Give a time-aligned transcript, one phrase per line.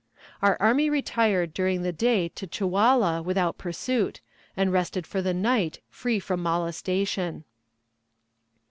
[0.41, 4.19] Our army retired during the day to Chewalla without pursuit,
[4.57, 7.43] and rested for the night free from molestation.